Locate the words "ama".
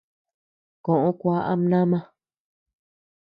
1.51-1.65